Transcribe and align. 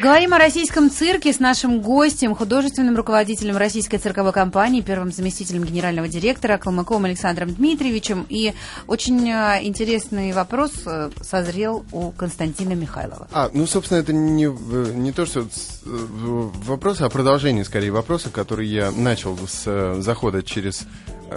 Говорим 0.00 0.34
о 0.34 0.38
российском 0.38 0.90
цирке 0.90 1.32
с 1.32 1.38
нашим 1.38 1.80
гостем, 1.80 2.34
художественным 2.34 2.96
руководителем 2.96 3.56
российской 3.56 3.98
цирковой 3.98 4.32
компании, 4.32 4.82
первым 4.82 5.10
заместителем 5.10 5.64
генерального 5.64 6.06
директора 6.06 6.58
Калмыковым 6.58 7.06
Александром 7.06 7.54
Дмитриевичем. 7.54 8.26
И 8.28 8.52
очень 8.88 9.30
э, 9.30 9.60
интересный 9.62 10.32
вопрос 10.32 10.72
э, 10.84 11.10
созрел 11.22 11.84
у 11.92 12.10
Константина 12.10 12.74
Михайлова. 12.74 13.28
А, 13.32 13.48
ну, 13.54 13.64
собственно, 13.66 13.98
это 13.98 14.12
не, 14.12 14.46
не 14.92 15.12
то, 15.12 15.24
что 15.24 15.46
вопрос, 15.84 17.00
а 17.00 17.08
продолжение, 17.08 17.64
скорее, 17.64 17.92
вопроса, 17.92 18.28
который 18.28 18.66
я 18.66 18.90
начал 18.90 19.38
с 19.46 20.02
захода 20.02 20.42
через 20.42 20.84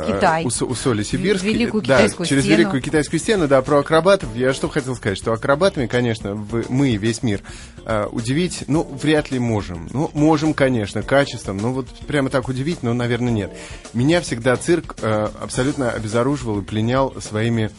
Китай. 0.07 0.45
У, 0.45 0.47
у 0.47 0.75
Соли 0.75 1.03
Сибирской. 1.03 1.53
Великую 1.53 1.81
да, 1.83 1.97
китайскую 1.97 2.27
через 2.27 2.43
стену. 2.43 2.57
Великую 2.57 2.81
китайскую 2.81 3.19
стену, 3.19 3.47
да, 3.47 3.61
про 3.61 3.79
акробатов. 3.79 4.35
Я 4.35 4.53
что 4.53 4.69
хотел 4.69 4.95
сказать, 4.95 5.17
что 5.17 5.33
акробатами, 5.33 5.87
конечно, 5.87 6.35
мы, 6.69 6.95
весь 6.95 7.23
мир, 7.23 7.41
э, 7.85 8.05
удивить, 8.11 8.65
ну, 8.67 8.83
вряд 9.01 9.31
ли 9.31 9.39
можем. 9.39 9.89
Ну, 9.91 10.11
можем, 10.13 10.53
конечно, 10.53 11.01
качеством, 11.01 11.57
но 11.57 11.73
вот 11.73 11.87
прямо 12.07 12.29
так 12.29 12.47
удивить, 12.47 12.83
но, 12.83 12.93
наверное, 12.93 13.31
нет. 13.31 13.51
Меня 13.93 14.21
всегда 14.21 14.55
цирк 14.57 14.95
э, 15.01 15.29
абсолютно 15.41 15.91
обезоруживал 15.91 16.59
и 16.59 16.63
пленял 16.63 17.19
своими 17.19 17.71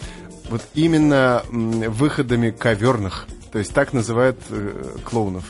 вот 0.49 0.63
именно 0.75 1.43
м, 1.51 1.91
выходами 1.93 2.51
коверных. 2.51 3.27
То 3.53 3.59
есть 3.59 3.73
так 3.73 3.93
называют 3.93 4.39
э, 4.51 4.97
клоунов. 5.05 5.45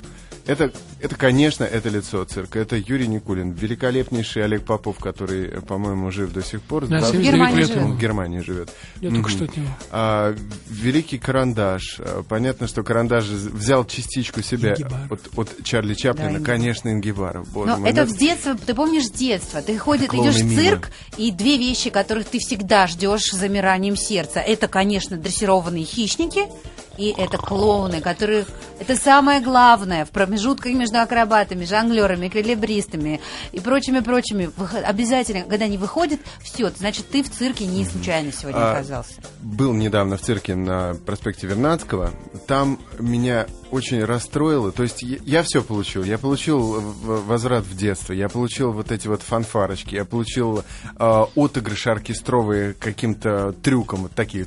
Это, 0.47 0.73
это, 1.01 1.15
конечно, 1.17 1.65
это 1.65 1.89
лицо 1.89 2.25
цирка. 2.25 2.59
Это 2.59 2.77
Юрий 2.77 3.07
Никулин, 3.07 3.53
великолепнейший 3.53 4.45
Олег 4.45 4.65
Попов, 4.65 4.99
который, 4.99 5.61
по-моему, 5.63 6.11
жив 6.11 6.33
до 6.33 6.43
сих 6.43 6.63
пор. 6.63 6.87
Да, 6.87 6.99
Два- 7.01 7.11
79 7.11 7.33
Германии 7.33 7.63
живет. 7.63 7.83
в 7.85 7.99
Германии 7.99 8.41
живет. 8.41 8.71
Я 9.01 9.11
только 9.11 9.31
что 9.31 9.45
от 9.45 9.57
него. 9.57 9.67
А, 9.91 10.35
великий 10.69 11.19
карандаш. 11.19 11.97
А, 12.01 12.23
Понятно, 12.23 12.67
что 12.67 12.83
карандаш 12.83 13.25
взял 13.27 13.85
частичку 13.85 14.43
себя 14.43 14.71
Ингибар. 14.73 15.01
от, 15.11 15.21
от 15.37 15.65
Чарли 15.65 15.95
Чаплина. 15.95 16.29
Ингибар. 16.31 16.47
Конечно, 16.47 16.89
Ингибаров. 16.91 17.49
Боже 17.53 17.71
Но 17.71 17.77
мой, 17.79 17.91
это 17.91 18.05
ну, 18.07 18.11
с 18.13 18.17
детства, 18.17 18.57
ты 18.57 18.75
помнишь 18.75 19.07
с 19.07 19.11
детства, 19.11 19.63
ты 19.63 19.77
ходишь, 19.79 20.09
идешь 20.09 20.37
в 20.37 20.55
цирк, 20.55 20.91
и 21.17 21.31
две 21.31 21.59
вещи, 21.59 21.91
которых 21.91 22.27
ты 22.27 22.39
всегда 22.39 22.87
ждешь 22.87 23.23
с 23.23 23.33
замиранием 23.37 23.97
сердца, 23.97 24.41
это, 24.41 24.69
конечно, 24.69 25.17
дрессированные 25.17 25.85
хищники, 25.85 26.47
и 26.97 27.15
это 27.17 27.39
клоуны, 27.39 28.01
которые... 28.01 28.47
Это 28.79 28.97
самое 28.97 29.41
главное 29.41 30.05
в 30.05 30.11
промежутках 30.11 30.73
между 30.73 30.99
акробатами, 30.99 31.65
жонглерами, 31.65 32.29
эквилибристами 32.29 33.21
и 33.53 33.61
прочими-прочими. 33.61 34.51
Обязательно, 34.85 35.43
когда 35.43 35.67
они 35.67 35.79
выходят, 35.79 36.21
все, 36.43 36.71
значит, 36.71 37.09
ты 37.09 37.23
в 37.23 37.31
цирке 37.31 37.67
не 37.67 37.85
случайно 37.85 38.33
сегодня 38.33 38.61
А, 38.61 38.73
оказался. 38.73 39.15
был 39.43 39.73
недавно 39.73 40.17
в 40.17 40.23
цирке 40.23 40.55
на 40.55 40.95
проспекте 41.07 41.47
Вернадского. 41.47 42.11
Там 42.47 42.79
меня 42.99 43.47
очень 43.71 44.05
расстроило. 44.05 44.73
То 44.73 44.83
есть 44.83 45.03
я, 45.03 45.19
я 45.25 45.43
все 45.43 45.63
получил. 45.63 46.05
Я 46.05 46.19
получил 46.19 46.81
возврат 46.81 47.65
в 47.65 47.77
детство. 47.77 48.13
Я 48.13 48.29
получил 48.29 48.73
вот 48.73 48.93
эти 48.93 49.09
вот 49.09 49.23
фанфарочки. 49.23 49.95
Я 49.95 50.05
получил 50.05 50.65
э, 50.99 51.25
отыгрыши 51.37 51.91
оркестровые 51.91 52.75
каким-то 52.75 53.53
трюком. 53.63 54.03
Вот 54.03 54.13
такие. 54.13 54.47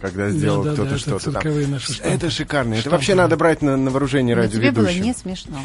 Когда 0.00 0.30
сделал 0.30 0.62
Да-да-да, 0.62 0.74
кто-то 0.82 0.90
это 0.94 0.98
что-то 0.98 1.24
там. 1.24 1.42
цирковые 1.42 1.66
наши 1.66 1.92
штампы. 1.92 2.14
Это 2.14 2.30
шикарно. 2.30 2.74
Это 2.74 2.90
вообще 2.90 3.14
надо 3.14 3.36
брать 3.36 3.62
на, 3.62 3.76
на 3.76 3.90
вооружение 3.90 4.36
Но 4.36 4.46
тебе 4.46 4.70
было 4.72 4.86
радиоведущим. 4.86 5.04
не 5.04 5.14
смешно. 5.14 5.58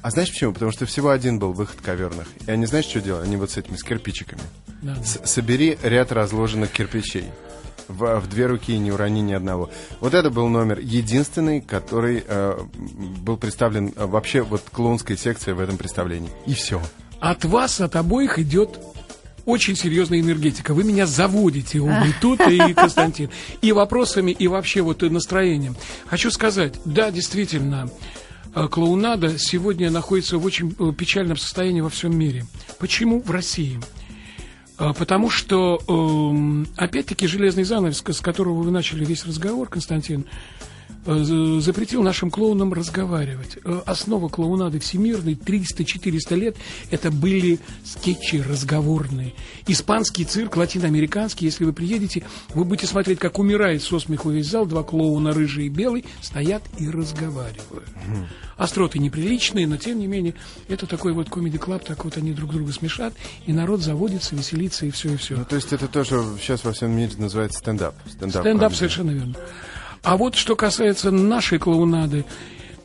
А 0.00 0.10
знаешь 0.10 0.30
почему? 0.30 0.52
Потому 0.52 0.70
что 0.72 0.86
всего 0.86 1.10
один 1.10 1.38
был 1.38 1.52
выход 1.52 1.80
коверных. 1.82 2.28
И 2.46 2.50
они 2.50 2.66
знаешь, 2.66 2.86
что 2.86 3.00
делали? 3.00 3.24
Они 3.24 3.36
вот 3.36 3.50
с 3.50 3.56
этими, 3.56 3.76
с 3.76 3.82
кирпичиками. 3.82 4.40
Да, 4.82 4.94
да. 4.94 5.02
С- 5.04 5.20
собери 5.30 5.76
ряд 5.82 6.12
разложенных 6.12 6.70
кирпичей. 6.70 7.24
В, 7.88 8.20
в 8.20 8.28
две 8.28 8.44
руки 8.46 8.74
и 8.74 8.78
не 8.78 8.92
урони 8.92 9.22
ни 9.22 9.32
одного. 9.32 9.70
Вот 10.00 10.12
это 10.12 10.28
был 10.28 10.48
номер 10.48 10.78
единственный, 10.78 11.62
который 11.62 12.22
э, 12.26 12.58
был 13.22 13.38
представлен 13.38 13.94
э, 13.96 14.04
вообще 14.04 14.42
вот 14.42 14.62
клоунской 14.70 15.16
секцией 15.16 15.54
в 15.54 15.60
этом 15.60 15.78
представлении. 15.78 16.30
И 16.46 16.52
все. 16.52 16.82
От 17.18 17.46
вас, 17.46 17.80
от 17.80 17.96
обоих 17.96 18.38
идет 18.38 18.78
очень 19.48 19.76
серьезная 19.76 20.20
энергетика. 20.20 20.74
Вы 20.74 20.84
меня 20.84 21.06
заводите, 21.06 21.80
оба, 21.80 22.06
и 22.06 22.12
тут, 22.20 22.40
и 22.42 22.74
Константин. 22.74 23.30
И 23.62 23.72
вопросами, 23.72 24.30
и 24.30 24.46
вообще 24.46 24.82
вот 24.82 25.00
настроением. 25.00 25.74
Хочу 26.06 26.30
сказать, 26.30 26.78
да, 26.84 27.10
действительно, 27.10 27.90
э, 28.54 28.68
клоунада 28.70 29.38
сегодня 29.38 29.90
находится 29.90 30.36
в 30.36 30.44
очень 30.44 30.76
э, 30.78 30.92
печальном 30.92 31.38
состоянии 31.38 31.80
во 31.80 31.88
всем 31.88 32.16
мире. 32.16 32.44
Почему 32.78 33.22
в 33.22 33.30
России? 33.30 33.80
А, 34.76 34.92
Потому 34.92 35.30
что, 35.30 35.80
эм, 35.88 36.66
опять-таки, 36.76 37.26
железный 37.26 37.64
занавес, 37.64 38.04
с 38.06 38.20
которого 38.20 38.60
вы 38.60 38.70
начали 38.70 39.02
весь 39.02 39.24
разговор, 39.24 39.70
Константин, 39.70 40.26
э, 40.26 40.58
запретил 41.04 42.02
нашим 42.02 42.30
клоунам 42.30 42.72
разговаривать. 42.72 43.58
Э, 43.64 43.80
Основа 43.86 44.28
клоунады 44.28 44.78
всемирной 44.78 45.34
300-400 45.34 46.36
лет 46.36 46.56
это 46.90 47.10
были 47.10 47.58
скетчи 47.84 48.36
разговорные. 48.36 49.34
Испанский 49.66 50.24
цирк, 50.24 50.56
латиноамериканский, 50.56 51.46
если 51.46 51.64
вы 51.64 51.72
приедете, 51.72 52.24
вы 52.50 52.64
будете 52.64 52.86
смотреть, 52.86 53.18
как 53.18 53.38
умирает 53.38 53.82
со 53.82 53.98
смеху 53.98 54.30
весь 54.30 54.48
зал, 54.48 54.66
два 54.66 54.82
клоуна, 54.82 55.32
рыжий 55.32 55.66
и 55.66 55.68
белый, 55.68 56.04
стоят 56.20 56.62
и 56.78 56.88
разговаривают. 56.88 57.88
Остроты 58.56 58.98
неприличные, 58.98 59.66
но 59.68 59.76
тем 59.76 60.00
не 60.00 60.08
менее, 60.08 60.34
это 60.68 60.86
такой 60.86 61.12
вот 61.12 61.30
комеди-клаб, 61.30 61.84
так 61.84 62.04
вот 62.04 62.16
они 62.16 62.32
друг 62.32 62.52
друга 62.52 62.72
смешат, 62.72 63.14
и 63.46 63.52
народ 63.52 63.80
заводится, 63.80 64.34
веселится, 64.34 64.84
и 64.84 64.90
все, 64.90 65.14
и 65.14 65.16
все. 65.16 65.36
Ну, 65.36 65.44
то 65.44 65.56
есть 65.56 65.72
это 65.72 65.86
то, 65.86 66.02
что 66.02 66.36
сейчас 66.38 66.64
во 66.64 66.72
всем 66.72 66.90
мире 66.90 67.12
называется 67.18 67.60
стендап. 67.60 67.94
Стендап, 68.10 68.42
Стендап 68.42 68.74
совершенно 68.74 69.12
верно. 69.12 69.36
А 70.08 70.16
вот 70.16 70.34
что 70.34 70.56
касается 70.56 71.10
нашей 71.10 71.58
клоунады, 71.58 72.24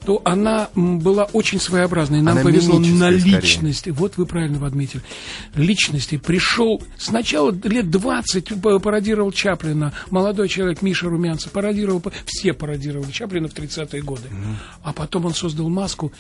то 0.06 0.22
она 0.26 0.68
была 0.76 1.24
очень 1.32 1.62
своеобразной. 1.62 2.22
Нам 2.22 2.34
Она 2.34 2.44
повезло 2.44 2.78
на 2.80 2.86
скорее. 3.18 3.20
личности. 3.42 3.90
Вот 3.90 4.18
вы 4.18 4.26
правильно 4.26 4.66
отметили. 4.68 5.02
Личности. 5.56 6.18
Пришел 6.18 6.84
сначала 6.98 7.52
лет 7.64 7.90
20 7.90 8.62
п- 8.62 8.80
пародировал 8.80 9.32
Чаплина. 9.32 9.94
Молодой 10.10 10.50
человек 10.50 10.82
Миша 10.82 11.08
Румянцев 11.08 11.52
пародировал. 11.54 12.04
Все 12.26 12.52
пародировали 12.54 13.12
Чаплина 13.12 13.48
в 13.48 13.54
30-е 13.54 14.02
годы. 14.02 14.28
А 14.84 14.92
потом 14.92 15.26
он 15.26 15.34
создал 15.34 15.70
маску. 15.70 16.12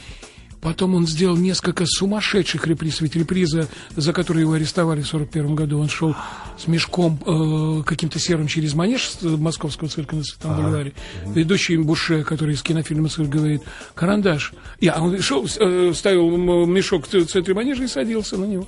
Потом 0.61 0.95
он 0.95 1.05
сделал 1.05 1.35
несколько 1.35 1.83
сумасшедших 1.85 2.65
реприз. 2.67 3.01
Ведь 3.01 3.17
реприза, 3.17 3.67
за 3.97 4.13
которую 4.13 4.43
его 4.43 4.53
арестовали 4.53 5.01
в 5.01 5.07
41 5.07 5.55
году, 5.55 5.79
он 5.79 5.89
шел 5.89 6.15
с 6.57 6.67
мешком 6.67 7.19
э, 7.25 7.83
каким-то 7.83 8.19
серым 8.19 8.47
через 8.47 8.73
манеж 8.73 9.11
э, 9.21 9.27
московского 9.27 9.89
цирка 9.89 10.15
на 10.15 10.23
Цветном 10.23 10.55
бульваре. 10.55 10.93
Ведущий 11.25 11.77
Буше, 11.77 12.23
который 12.23 12.55
из 12.55 12.61
кинофильма 12.61 13.09
«Цирк» 13.09 13.29
говорит, 13.29 13.61
«Карандаш». 13.95 14.53
И, 14.79 14.87
а 14.87 15.01
он 15.01 15.19
шел, 15.21 15.45
э, 15.45 15.93
ставил 15.93 16.65
мешок 16.65 17.07
в 17.07 17.25
центре 17.25 17.53
манежа 17.53 17.83
и 17.83 17.87
садился 17.87 18.37
на 18.37 18.45
него. 18.45 18.67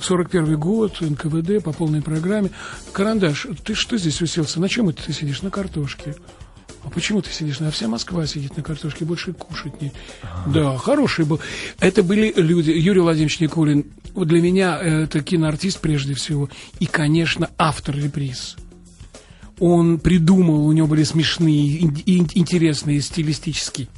41 0.00 0.58
год, 0.58 1.00
НКВД 1.00 1.62
по 1.62 1.72
полной 1.72 2.02
программе. 2.02 2.50
Карандаш, 2.92 3.46
ты 3.64 3.74
что 3.74 3.96
здесь 3.96 4.20
уселся? 4.20 4.60
На 4.60 4.68
чем 4.68 4.88
это 4.88 5.02
ты 5.02 5.12
сидишь? 5.12 5.42
На 5.42 5.50
картошке. 5.50 6.14
А 6.86 6.90
почему 6.90 7.20
ты 7.20 7.30
сидишь? 7.32 7.60
А 7.60 7.70
вся 7.72 7.88
Москва 7.88 8.26
сидит 8.26 8.56
на 8.56 8.62
картошке, 8.62 9.04
больше 9.04 9.32
кушать 9.32 9.82
не. 9.82 9.90
Да, 10.46 10.78
хороший 10.78 11.24
был. 11.24 11.40
Это 11.80 12.04
были 12.04 12.32
люди. 12.36 12.70
Юрий 12.70 13.00
Владимирович 13.00 13.40
Никулин. 13.40 13.86
Вот 14.14 14.28
для 14.28 14.40
меня 14.40 14.78
это 14.80 15.20
киноартист 15.20 15.80
прежде 15.80 16.14
всего. 16.14 16.48
И, 16.78 16.86
конечно, 16.86 17.50
автор 17.58 17.96
реприз. 17.96 18.56
Он 19.58 19.98
придумал, 19.98 20.66
у 20.66 20.72
него 20.72 20.86
были 20.86 21.02
смешные, 21.02 21.82
ин- 21.82 21.96
ин- 22.06 22.30
интересные, 22.34 23.00
стилистические. 23.00 23.88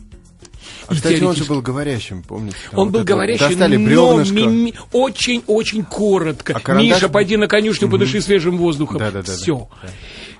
А, 0.86 0.94
кстати, 0.94 1.22
он 1.22 1.34
же 1.36 1.44
был 1.44 1.60
говорящим, 1.60 2.22
помните? 2.22 2.56
Там 2.70 2.80
Он 2.80 2.86
вот 2.86 2.92
был 3.00 3.04
говорящий, 3.04 3.48
Достали 3.48 3.76
но 3.76 3.84
бревнышко. 3.86 4.34
ми- 4.48 4.74
очень-очень 4.92 5.84
коротко. 5.84 6.54
А 6.56 6.60
карандаш 6.60 6.96
Миша, 6.96 7.08
пойди 7.10 7.36
на 7.36 7.48
конюшню, 7.48 7.90
подыши 7.90 8.20
свежим 8.22 8.56
воздухом. 8.56 8.98
Да-да-да-да. 8.98 9.34
Все. 9.36 9.68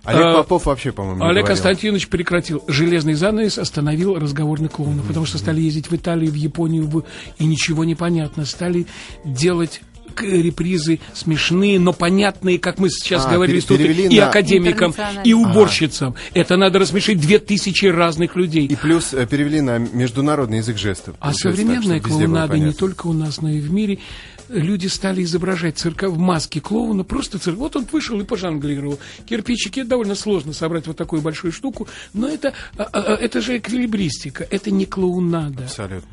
Олег 0.09 0.25
А, 0.25 0.35
Попов 0.39 0.67
вообще, 0.67 0.93
по-моему, 0.93 1.23
Олег 1.23 1.29
говорил. 1.29 1.47
Константинович 1.47 2.09
прекратил. 2.09 2.63
Железный 2.67 3.15
занавес 3.15 3.59
остановил 3.59 4.19
разговорных 4.19 4.73
клоунов, 4.73 5.07
потому 5.07 5.27
что 5.27 5.39
стали 5.39 5.61
ездить 5.61 5.91
в 5.91 5.95
Италию, 5.95 6.31
в 6.33 6.35
Японию, 6.35 6.87
в- 6.87 7.05
и 7.39 7.45
ничего 7.45 7.85
не 7.85 7.95
понятно. 7.95 8.45
Стали 8.45 8.87
делать 9.25 9.81
репризы 10.23 11.01
смешные, 11.15 11.79
но 11.79 11.93
понятные, 11.93 12.59
как 12.59 12.79
мы 12.79 12.91
сейчас 12.91 13.27
А, 13.27 13.31
говорили, 13.31 13.61
тут 13.61 13.81
и- 13.81 14.19
на- 14.19 14.29
академикам, 14.29 14.95
и 15.25 15.33
уборщицам. 15.33 16.15
Это 16.35 16.57
надо 16.57 16.79
рассмешить 16.79 17.21
две 17.21 17.39
тысячи 17.39 17.87
разных 17.87 18.37
людей. 18.37 18.67
И 18.67 18.77
плюс 18.77 19.13
э, 19.15 19.27
перевели 19.27 19.61
на 19.61 19.79
международный 19.79 20.59
язык 20.59 20.79
жестов. 20.79 21.17
А 21.21 21.29
так, 21.33 21.39
современная 21.39 22.01
клоунада 22.01 22.59
не 22.59 22.73
только 22.73 23.07
у 23.07 23.13
нас, 23.13 23.41
но 23.41 23.51
и 23.51 23.61
в 23.61 23.73
мире. 23.73 23.99
Люди 24.49 24.87
стали 24.87 25.23
изображать 25.25 25.77
цирка 25.77 26.09
в 26.09 26.17
маске 26.17 26.63
клоуна, 26.63 27.05
просто 27.05 27.39
цирк. 27.39 27.59
Вот 27.59 27.77
он 27.77 27.87
вышел 27.93 28.19
и 28.19 28.25
пожонглировал. 28.25 28.99
Кирпичики 29.29 29.81
это 29.81 29.91
довольно 29.91 30.15
сложно 30.15 30.55
собрать 30.55 30.87
вот 30.87 30.97
такую 30.97 31.21
большую 31.21 31.53
штуку, 31.53 31.87
но 32.15 32.29
это, 32.29 32.55
а, 32.79 32.85
а, 32.85 33.15
это 33.17 33.43
же 33.43 33.59
эквилибристика, 33.59 34.47
это 34.51 34.71
не 34.71 34.87
клоунада. 34.87 35.65
Абсолютно. 35.65 36.09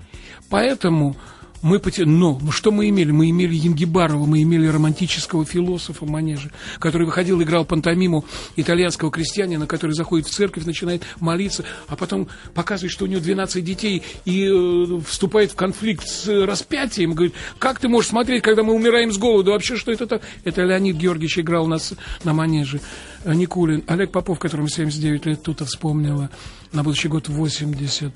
Поэтому 0.50 1.16
Мы 1.62 1.80
поте... 1.80 2.06
Но 2.06 2.40
что 2.52 2.72
мы 2.72 2.90
имели? 2.90 3.12
Мы 3.12 3.30
имели 3.30 3.56
Янгибарова, 3.56 4.26
мы 4.26 4.42
имели 4.44 4.68
романтического 4.68 5.46
философа 5.46 6.06
Манежа, 6.06 6.52
который 6.80 7.06
выходил, 7.06 7.42
играл 7.42 7.66
пантомиму 7.66 8.26
итальянского 8.56 9.12
крестьянина, 9.12 9.68
который 9.68 9.94
заходит 9.94 10.28
в 10.28 10.32
церковь, 10.32 10.66
начинает 10.66 11.04
молиться, 11.20 11.64
а 11.88 11.96
потом 11.96 12.28
показывает, 12.54 12.92
что 12.92 13.06
у 13.06 13.08
него 13.08 13.22
12 13.22 13.64
детей 13.64 14.04
и 14.26 14.46
э, 14.46 15.00
вступает 15.08 15.52
в 15.52 15.56
конфликт 15.56 16.08
с 16.08 16.28
распятием. 16.46 17.14
Говорит, 17.14 17.34
как 17.60 17.80
ты 17.80 17.88
можешь 17.88 18.10
смотреть, 18.10 18.44
когда 18.44 18.64
мы 18.64 18.74
умираем 18.74 19.12
с 19.12 19.18
голоду? 19.18 19.52
Вообще, 19.52 19.76
что 19.76 19.92
это? 19.92 20.22
Это 20.44 20.62
Леонид 20.64 20.98
Георгиевич 20.98 21.40
играл 21.40 21.68
нас 21.68 21.94
на 22.24 22.34
Манеже. 22.34 22.80
Э, 23.24 23.34
Никулин. 23.34 23.84
Олег 23.88 24.12
Попов, 24.12 24.40
которому 24.40 24.70
79 24.70 25.26
лет, 25.26 25.44
тут 25.44 25.62
вспомнила. 25.62 26.30
На 26.72 26.84
будущий 26.84 27.08
год 27.08 27.28
80 27.28 28.14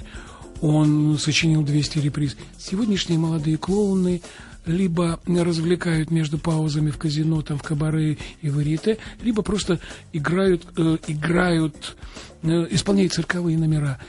он 0.62 1.18
сочинил 1.18 1.64
200 1.64 2.00
реприз. 2.00 2.36
Сегодняшние 2.58 3.20
молодые 3.20 3.58
клоуны 3.58 4.22
либо 4.66 5.20
развлекают 5.26 6.12
между 6.12 6.38
паузами 6.38 6.92
в 6.92 6.98
казино, 6.98 7.42
там, 7.42 7.58
в 7.58 7.64
кабаре 7.64 8.18
и 8.42 8.50
в 8.50 8.62
ирите, 8.62 8.98
либо 9.22 9.42
просто 9.42 9.80
играют, 10.14 10.64
э, 10.78 10.98
играют 11.08 11.96
э, 12.44 12.68
исполняют 12.70 13.14
цирковые 13.14 13.58
номера. 13.58 14.00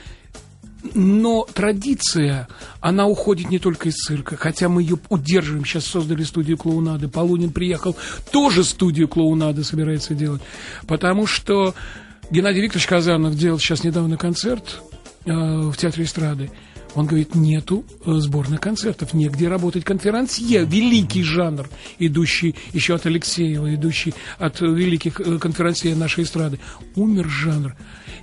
Но 0.95 1.47
традиция, 1.53 2.47
она 2.79 3.05
уходит 3.05 3.49
не 3.49 3.59
только 3.59 3.89
из 3.89 3.95
цирка, 3.95 4.35
хотя 4.35 4.67
мы 4.67 4.81
ее 4.81 4.97
удерживаем. 5.09 5.63
Сейчас 5.63 5.85
создали 5.85 6.23
студию 6.23 6.57
клоунады. 6.57 7.07
Полунин 7.07 7.51
приехал, 7.51 7.95
тоже 8.31 8.63
студию 8.63 9.07
клоунады 9.07 9.63
собирается 9.63 10.15
делать. 10.15 10.41
Потому 10.87 11.27
что 11.27 11.75
Геннадий 12.31 12.61
Викторович 12.61 12.87
Казанов 12.87 13.35
делал 13.35 13.59
сейчас 13.59 13.83
недавно 13.83 14.17
концерт 14.17 14.81
в 15.25 15.73
театре 15.77 16.05
эстрады. 16.05 16.49
Он 16.95 17.05
говорит, 17.05 17.35
нету 17.35 17.85
э, 18.05 18.13
сборных 18.15 18.59
концертов, 18.59 19.13
негде 19.13 19.47
работать 19.47 19.83
конферансье, 19.83 20.65
великий 20.65 21.23
жанр, 21.23 21.69
идущий 21.99 22.55
еще 22.73 22.95
от 22.95 23.05
Алексеева, 23.05 23.73
идущий 23.73 24.13
от 24.37 24.59
великих 24.59 25.19
э, 25.21 25.39
конферансье 25.39 25.95
нашей 25.95 26.25
эстрады. 26.25 26.59
Умер 26.95 27.29
жанр. 27.29 27.75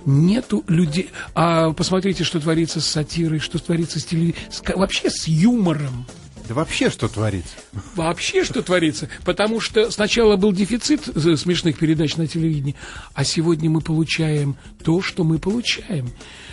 Нету 0.05 0.63
людей. 0.67 1.09
А 1.33 1.71
посмотрите, 1.71 2.23
что 2.23 2.39
творится 2.39 2.79
с 2.79 2.85
сатирой, 2.85 3.39
что 3.39 3.57
творится 3.59 3.99
с 3.99 4.05
телевизором, 4.05 4.39
вообще 4.75 5.09
с 5.09 5.27
юмором. 5.27 6.05
Да 6.49 6.55
вообще 6.55 6.89
что 6.89 7.07
творится? 7.07 7.53
Вообще 7.95 8.43
что 8.43 8.63
творится? 8.63 9.07
Потому 9.23 9.59
что 9.59 9.91
сначала 9.91 10.35
был 10.35 10.51
дефицит 10.51 11.03
смешных 11.39 11.77
передач 11.77 12.17
на 12.17 12.25
телевидении, 12.25 12.75
а 13.13 13.23
сегодня 13.23 13.69
мы 13.69 13.81
получаем 13.81 14.57
то, 14.83 14.99
что 15.03 15.23
мы 15.23 15.37
получаем. 15.37 16.09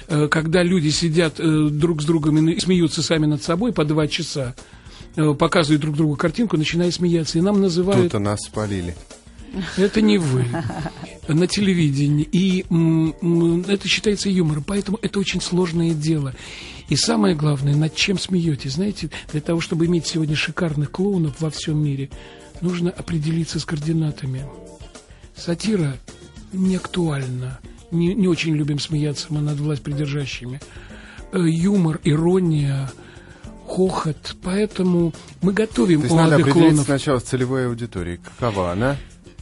Э, 0.08 0.28
когда 0.28 0.62
люди 0.62 0.90
сидят 0.90 1.40
э, 1.40 1.69
друг 1.70 2.02
с 2.02 2.04
другом 2.04 2.46
и 2.46 2.60
смеются 2.60 3.02
сами 3.02 3.25
над 3.25 3.43
собой 3.43 3.72
по 3.72 3.87
два 3.87 4.06
часа, 4.06 4.54
э, 5.16 5.32
показывают 5.32 5.81
друг 5.81 5.96
другу 5.96 6.16
картинку, 6.16 6.58
начиная 6.58 6.90
смеяться, 6.90 7.38
и 7.38 7.40
нам 7.40 7.62
называют... 7.62 8.02
Тут-то 8.02 8.19
нас 8.19 8.40
спалили. 8.43 8.94
Это 9.78 10.02
не 10.02 10.19
вы. 10.19 10.44
На 11.28 11.46
телевидении. 11.46 12.25
И 12.31 12.64
это 13.69 13.88
считается 13.88 14.28
юмором. 14.28 14.64
Поэтому 14.64 14.99
это 15.02 15.19
очень 15.19 15.40
сложное 15.40 15.93
дело. 15.93 16.34
И 16.88 16.96
самое 16.96 17.34
главное, 17.34 17.75
над 17.75 17.94
чем 17.94 18.19
смеетесь. 18.19 18.75
Знаете, 18.75 19.11
для 19.32 19.40
того, 19.40 19.61
чтобы 19.61 19.87
иметь 19.87 20.06
сегодня 20.06 20.37
шикарных 20.37 20.90
клоунов 20.90 21.40
во 21.40 21.50
всем 21.50 21.82
мире, 21.82 22.11
нужно 22.61 22.90
определиться 22.90 23.58
с 23.58 23.64
координатами. 23.64 24.44
Сатира 25.34 25.96
не 26.52 26.76
актуальна 26.76 27.58
не, 27.90 28.14
не 28.14 28.29
очень 28.29 28.55
любим 28.55 28.79
смеяться 28.79 29.26
мы 29.31 29.40
над 29.40 29.58
власть 29.58 29.82
придержащими. 29.82 30.61
Э, 31.32 31.38
юмор, 31.40 32.00
ирония, 32.05 32.90
хохот. 33.67 34.37
Поэтому 34.43 35.12
мы 35.43 35.52
готовим 35.52 36.00
То 36.00 36.06
есть 36.06 36.17
молодых 36.17 36.46
надо 36.46 36.52
клонов. 36.52 36.84
сначала 36.84 37.19
с 37.19 37.25
целевой 37.25 37.67
аудиторией. 37.67 38.19
Какова 38.38 38.72
она? 38.72 38.96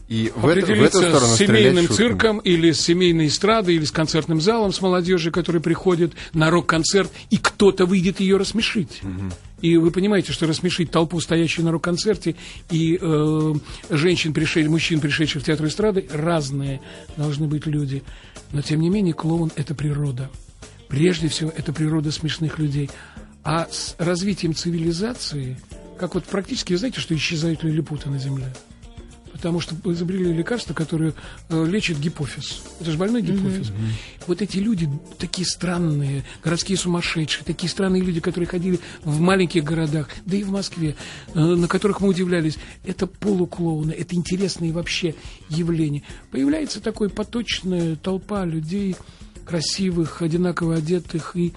И 0.06 0.31
в, 0.37 0.47
это, 0.47 0.67
в 0.67 0.83
эту 0.83 0.99
сторону 0.99 1.27
с 1.27 1.37
семейным 1.37 1.89
цирком 1.89 2.39
или 2.39 2.73
с 2.73 2.81
семейной 2.81 3.29
эстрадой 3.29 3.77
или 3.77 3.85
с 3.85 3.91
концертным 3.91 4.39
залом 4.41 4.73
с 4.73 4.81
молодежью, 4.83 5.33
который 5.33 5.62
приходит 5.62 6.12
на 6.35 6.51
рок-концерт, 6.51 7.11
и 7.31 7.39
кто-то 7.39 7.87
выйдет 7.87 8.21
ее 8.21 8.37
рассмешить. 8.37 9.01
Угу. 9.03 9.33
И 9.62 9.79
вы 9.79 9.91
понимаете, 9.91 10.33
что 10.33 10.47
рассмешить 10.47 10.91
толпу, 10.91 11.19
стоящую 11.21 11.65
на 11.65 11.73
рок-концерте, 11.73 12.37
и 12.71 12.99
э, 13.01 13.55
женщин, 13.89 14.35
пришедших, 14.35 14.71
мужчин, 14.71 15.01
пришедших 15.01 15.41
в 15.41 15.47
театр 15.47 15.67
эстрады, 15.69 16.06
разные 16.12 16.83
должны 17.17 17.47
быть 17.47 17.65
люди. 17.65 18.03
Но, 18.53 18.61
тем 18.61 18.81
не 18.81 18.91
менее, 18.91 19.15
клоун– 19.15 19.51
это 19.56 19.75
природа. 19.75 20.31
Прежде 20.89 21.29
всего, 21.29 21.51
это 21.56 21.73
природа 21.73 22.12
смешных 22.12 22.59
людей. 22.59 22.91
А 23.43 23.67
с 23.71 23.97
развитием 23.99 24.55
цивилизации, 24.55 25.59
как 25.99 26.15
вот 26.15 26.25
практически, 26.25 26.77
знаете, 26.77 27.01
что 27.01 27.15
исчезают 27.15 27.65
лилипуты 27.65 28.11
на 28.11 28.19
Земле? 28.19 28.53
Потому 29.44 29.61
что 29.61 29.76
изобрели 29.93 30.32
лекарство, 30.32 30.73
которое 30.73 31.12
э, 31.50 31.67
лечит 31.67 31.99
гипофиз. 31.99 32.62
Это 32.81 32.91
же 32.91 32.96
больной 32.96 33.20
гипофиз. 33.20 33.69
Mm-hmm. 33.69 34.25
Вот 34.26 34.41
эти 34.41 34.56
люди 34.56 34.88
такие 35.19 35.46
странные, 35.46 36.25
городские 36.43 36.79
сумасшедшие, 36.79 37.44
такие 37.44 37.69
странные 37.69 38.00
люди, 38.00 38.20
которые 38.20 38.49
ходили 38.49 38.81
в 39.02 39.20
маленьких 39.20 39.62
городах, 39.62 40.08
да 40.25 40.38
и 40.38 40.44
в 40.44 40.50
Москве, 40.50 40.96
э, 41.35 41.38
на 41.38 41.69
которых 41.69 42.00
мы 42.00 42.08
удивлялись. 42.08 42.56
Это 42.87 43.06
полуклоуны, 43.06 43.93
это 43.93 44.14
интересные 44.14 44.73
вообще 44.73 45.14
явления. 45.50 46.05
Появляется 46.31 46.81
такой 46.81 47.11
поточная 47.11 47.96
толпа 47.96 48.46
людей, 48.46 48.96
красивых, 49.44 50.23
одинаково 50.23 50.76
одетых, 50.76 51.37
и 51.37 51.52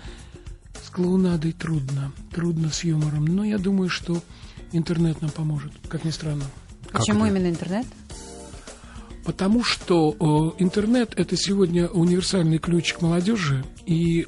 с 0.86 0.90
клоунадой 0.90 1.54
трудно, 1.54 2.12
трудно 2.36 2.70
с 2.70 2.84
юмором. 2.84 3.24
Но 3.24 3.46
я 3.46 3.58
думаю, 3.58 3.90
что 3.90 4.22
интернет 4.74 5.22
нам 5.22 5.32
поможет, 5.32 5.72
как 5.88 6.04
ни 6.04 6.12
странно. 6.12 6.44
Почему 6.92 7.26
именно 7.26 7.48
интернет? 7.48 7.86
Потому 9.26 9.64
что 9.64 10.16
э, 10.58 10.64
интернет 10.64 11.14
это 11.18 11.36
сегодня 11.36 11.88
универсальный 11.88 12.60
ключ 12.60 12.94
к 12.94 13.02
молодежи, 13.02 13.66
и 13.86 14.26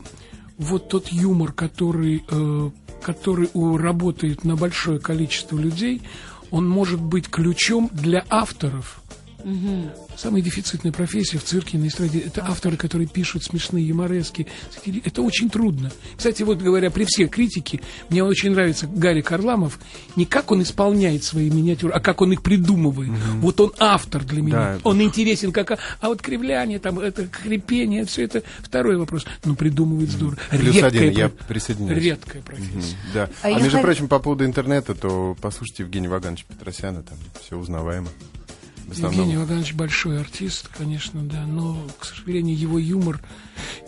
вот 0.57 0.89
тот 0.89 1.07
юмор, 1.07 1.53
который, 1.53 2.23
э, 2.29 2.71
который 3.01 3.50
работает 3.53 4.44
на 4.44 4.57
большое 4.57 5.00
количество 5.00 5.57
людей, 5.57 6.01
он 6.51 6.67
может 6.67 7.00
быть 7.00 7.29
ключом 7.29 7.89
для 7.94 8.25
авторов 8.29 9.01
Угу. 9.44 9.91
Самая 10.18 10.41
дефицитная 10.41 10.91
профессия 10.91 11.38
в 11.38 11.44
цирке, 11.44 11.77
на 11.77 11.88
эстраде, 11.88 12.19
это 12.19 12.45
авторы, 12.45 12.77
которые 12.77 13.07
пишут 13.07 13.44
смешные 13.44 13.88
юморески. 13.88 14.47
Это 15.06 15.21
очень 15.21 15.50
трудно. 15.50 15.91
Кстати, 16.18 16.44
вот 16.44 16.59
говоря, 16.59 16.91
при 16.91 17.06
всей 17.06 17.27
критике, 17.27 17.81
мне 18.09 18.24
очень 18.24 18.51
нравится 18.51 18.88
Гарри 18.88 19.21
Карламов, 19.21 19.80
не 20.15 20.25
как 20.25 20.51
он 20.51 20.62
исполняет 20.62 21.24
свои 21.24 21.50
миниатюры, 21.50 21.94
а 21.94 22.00
как 22.00 22.21
он 22.21 22.33
их 22.33 22.41
придумывает. 22.41 23.09
Угу. 23.09 23.39
Вот 23.39 23.59
он 23.62 23.74
автор 23.80 24.24
для 24.24 24.41
меня. 24.41 24.57
Да. 24.57 24.80
Он 24.83 25.01
интересен 25.01 25.51
как... 25.51 25.80
А 26.01 26.07
вот 26.07 26.21
кривляние, 26.21 26.80
там, 26.80 27.00
это 27.00 27.27
крепение, 27.27 28.06
все 28.06 28.24
это 28.24 28.44
второй 28.59 28.97
вопрос. 28.97 29.25
Но 29.45 29.56
придумывает 29.56 30.09
здорово. 30.09 30.38
Плюс 30.50 30.75
Редкая 30.75 30.89
один, 30.89 31.12
я 31.12 31.30
присоединяюсь. 31.30 32.03
Редкая 32.03 32.42
профессия. 32.42 32.77
Угу. 32.77 33.13
Да. 33.13 33.30
А, 33.42 33.47
а 33.47 33.59
между 33.59 33.78
хот... 33.78 33.81
прочим, 33.81 34.07
по 34.07 34.19
поводу 34.19 34.45
интернета, 34.45 34.95
то 34.95 35.35
послушайте 35.40 35.83
Евгения 35.83 36.09
Вагановича 36.09 36.45
Петросяна, 36.47 37.04
там 37.04 37.18
все 37.42 37.57
узнаваемо. 37.57 38.09
Евгений 38.96 39.38
Ваганович 39.38 39.74
большой 39.74 40.19
артист, 40.19 40.68
конечно, 40.69 41.22
да, 41.22 41.46
но, 41.46 41.78
к 42.00 42.06
сожалению, 42.06 42.58
его 42.58 42.80
юмор 42.80 43.22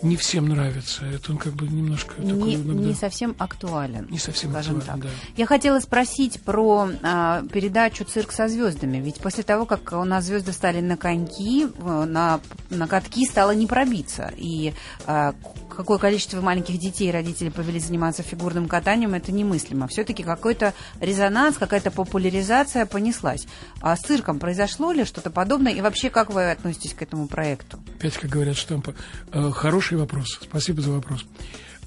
не 0.02 0.16
всем 0.16 0.48
нравится. 0.48 1.04
Это 1.04 1.32
он 1.32 1.38
как 1.38 1.54
бы 1.54 1.66
немножко 1.66 2.20
не, 2.20 2.32
такой 2.32 2.54
иногда... 2.56 2.82
Не 2.88 2.94
совсем 2.94 3.34
актуален. 3.38 4.06
Не 4.10 4.18
совсем 4.18 4.50
скажем 4.50 4.78
актуален, 4.78 5.02
так. 5.02 5.10
Да. 5.10 5.16
Я 5.36 5.46
хотела 5.46 5.80
спросить 5.80 6.42
про 6.42 6.88
а, 7.02 7.42
передачу 7.52 8.04
«Цирк 8.04 8.32
со 8.32 8.48
звездами». 8.48 8.98
Ведь 8.98 9.16
после 9.16 9.42
того, 9.44 9.66
как 9.66 9.92
у 9.92 10.04
нас 10.04 10.24
звезды 10.24 10.52
стали 10.52 10.80
на 10.80 10.96
коньки, 10.96 11.66
э, 11.66 12.04
на, 12.04 12.40
на 12.70 12.86
катки 12.86 13.24
стало 13.26 13.52
не 13.52 13.66
пробиться. 13.66 14.32
И 14.36 14.74
а, 15.06 15.34
какое 15.76 15.98
количество 15.98 16.40
маленьких 16.40 16.78
детей 16.78 17.10
родители 17.10 17.48
повели 17.48 17.78
заниматься 17.78 18.22
фигурным 18.22 18.68
катанием, 18.68 19.14
это 19.14 19.32
немыслимо. 19.32 19.88
Все-таки 19.88 20.22
какой-то 20.22 20.74
резонанс, 21.00 21.58
какая-то 21.58 21.90
популяризация 21.90 22.86
понеслась. 22.86 23.46
А 23.80 23.96
с 23.96 24.00
цирком 24.00 24.38
произошло 24.38 24.91
ли 24.92 25.04
что-то 25.04 25.30
подобное? 25.30 25.72
И 25.72 25.80
вообще, 25.80 26.10
как 26.10 26.30
вы 26.30 26.50
относитесь 26.50 26.94
к 26.94 27.02
этому 27.02 27.28
проекту? 27.28 27.78
Опять, 27.98 28.18
как 28.18 28.30
говорят 28.30 28.56
штампы, 28.56 28.94
э, 29.32 29.50
хороший 29.50 29.98
вопрос. 29.98 30.38
Спасибо 30.42 30.82
за 30.82 30.90
вопрос. 30.90 31.24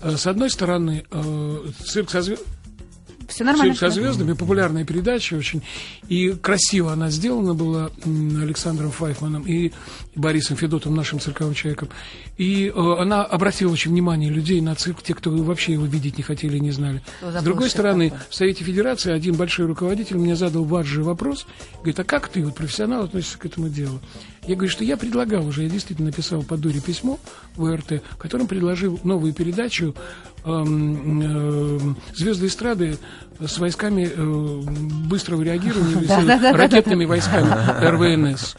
Э, 0.02 0.18
с 0.18 0.28
одной 0.28 0.50
стороны, 0.50 1.06
э, 1.10 1.66
цирк 1.86 2.10
со 2.10 2.22
звездами 2.22 2.56
все 3.28 3.44
нормально. 3.44 3.74
Все 3.74 3.90
со 3.90 3.96
звездами, 3.96 4.34
популярная 4.34 4.86
передача 4.86 5.36
очень. 5.36 5.64
И 6.08 6.32
красиво 6.32 6.94
она 6.94 7.10
сделана 7.10 7.54
была 7.54 7.92
Александром 8.06 8.92
Файфманом 8.92 9.44
и 9.44 9.72
Борисом 10.16 10.58
Федотом, 10.58 10.96
нашим 10.96 11.20
цирковым 11.20 11.54
человеком. 11.54 11.90
И 12.38 12.72
э, 12.74 12.96
она 13.00 13.24
обратила 13.24 13.72
очень 13.72 13.92
внимание 13.92 14.30
людей 14.30 14.62
на 14.62 14.76
цирк, 14.76 15.02
те, 15.04 15.14
кто 15.14 15.30
вообще 15.32 15.74
его 15.74 15.86
видеть 15.86 16.18
не 16.18 16.24
хотели 16.24 16.58
и 16.58 16.60
не 16.60 16.72
знали. 16.72 17.02
С 17.22 17.44
другой 17.44 17.70
стороны, 17.70 18.10
такое? 18.10 18.28
в 18.30 18.36
Совете 18.36 18.64
Федерации 18.64 19.12
один 19.12 19.36
большой 19.36 19.66
руководитель 19.66 20.18
мне 20.18 20.36
задал 20.36 20.64
важный 20.64 21.04
вопрос. 21.04 21.46
Говорит, 21.78 22.00
а 22.00 22.04
как 22.04 22.30
ты, 22.30 22.44
вот 22.44 22.56
профессионал, 22.56 23.04
относишься 23.04 23.38
к 23.38 23.46
этому 23.46 23.70
делу? 23.70 24.00
Я 24.48 24.56
говорю, 24.56 24.72
что 24.72 24.84
я 24.84 24.96
предлагал 24.96 25.46
уже, 25.48 25.64
я 25.64 25.70
действительно 25.70 26.08
написал 26.08 26.44
по 26.44 26.56
дуре 26.56 26.80
письмо 26.80 27.20
в 27.56 27.76
РТ, 27.76 28.04
в 28.12 28.18
котором 28.18 28.48
предложил 28.48 29.00
новую 29.04 29.34
передачу 29.34 29.96
эм, 30.44 31.22
эм, 31.22 31.98
«Звезды 32.14 32.48
эстрады» 32.48 32.98
с 33.40 33.58
войсками 33.58 34.08
э, 34.16 34.62
быстрого 35.08 35.42
реагирования, 35.42 36.52
ракетными 36.54 37.06
войсками 37.06 37.50
РВНС. 37.86 38.56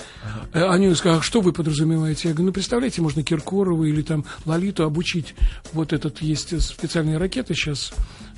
Э, 0.57 0.71
они 0.71 0.93
сказали, 0.95 1.19
а 1.19 1.23
что 1.23 1.43
вы 1.43 1.53
подразумеваете? 1.53 2.29
Я 2.29 2.35
говорю, 2.35 2.47
ну, 2.47 2.53
представляете, 2.53 3.03
можно 3.03 3.23
Киркорову 3.23 3.85
или 3.85 4.01
там 4.01 4.25
Лолиту 4.47 4.85
обучить. 4.85 5.35
Вот 5.75 5.93
этот 5.93 6.23
есть 6.23 6.63
специальные 6.63 7.19
ракеты 7.19 7.55
сейчас. 7.55 7.93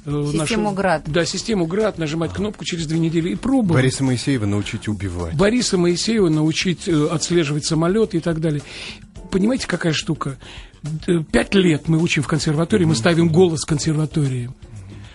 Э, 0.05 0.25
систему 0.33 0.65
нашу, 0.65 0.75
ГРАД. 0.75 1.03
Да, 1.07 1.25
систему 1.25 1.67
ГРАД, 1.67 1.99
нажимать 1.99 2.33
кнопку 2.33 2.65
через 2.65 2.89
две 2.89 2.99
недели 2.99 3.31
и 3.31 3.35
пробовать. 3.37 3.83
Бориса 3.83 4.03
Моисеева 4.03 4.47
научить 4.47 4.89
убивать. 4.89 5.37
Бориса 5.37 5.79
Моисеева 5.79 6.29
научить 6.29 6.89
отслеживать 6.89 7.65
самолеты 7.65 8.17
и 8.17 8.21
так 8.21 8.41
далее. 8.41 8.63
Понимаете, 9.31 9.69
какая 9.69 9.93
штука? 9.93 10.39
Пять 11.31 11.55
лет 11.55 11.87
мы 11.87 12.03
учим 12.03 12.25
в 12.25 12.27
консерватории, 12.27 12.85
мы 12.85 12.97
ставим 12.97 13.29
голос 13.29 13.65
консерватории. 13.65 14.51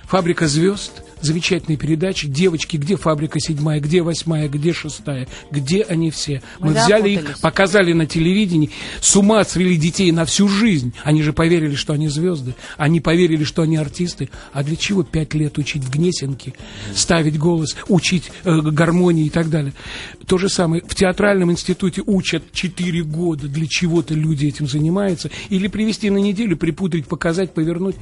Фабрика 0.06 0.48
звезд, 0.48 1.03
замечательные 1.24 1.77
передачи. 1.77 2.27
Девочки, 2.27 2.77
где 2.77 2.96
фабрика 2.96 3.39
седьмая, 3.39 3.80
где 3.80 4.01
восьмая, 4.01 4.48
где 4.48 4.74
шестая, 4.74 5.27
где 5.51 5.82
они 5.82 6.12
все. 6.12 6.42
Мы, 6.60 6.72
Мы 6.72 6.74
взяли 6.74 7.10
их, 7.10 7.39
показали 7.39 7.94
на 7.94 8.06
телевидении, 8.06 8.72
с 9.01 9.15
ума 9.15 9.44
свели 9.44 9.77
детей 9.77 10.12
на 10.12 10.25
всю 10.25 10.48
жизнь. 10.48 10.94
Они 11.03 11.22
же 11.22 11.34
поверили, 11.34 11.75
что 11.75 11.94
они 11.94 12.08
звезды. 12.08 12.56
Они 12.77 13.00
поверили, 13.00 13.44
что 13.44 13.62
они 13.62 13.77
артисты. 13.77 14.30
А 14.51 14.63
для 14.63 14.75
чего 14.75 15.03
пять 15.03 15.34
лет 15.34 15.58
учить 15.58 15.84
в 15.84 15.89
Гнесинке, 15.89 16.53
ставить 16.96 17.38
голос, 17.38 17.75
учить 17.88 18.32
э, 18.44 18.62
гармонии 18.62 19.25
и 19.25 19.30
так 19.30 19.50
далее? 19.50 19.74
То 20.27 20.38
же 20.38 20.50
самое. 20.50 20.84
В 20.86 20.96
театральном 20.96 21.51
институте 21.51 22.01
учат 22.06 22.44
четыре 22.51 23.03
года. 23.03 23.48
Для 23.48 23.68
чего-то 23.68 24.13
люди 24.13 24.48
этим 24.48 24.68
занимаются. 24.68 25.30
Или 25.50 25.68
привести 25.68 26.10
на 26.10 26.18
неделю, 26.18 26.58
припудрить, 26.58 27.08
показать, 27.08 27.53
повернуть 27.53 27.96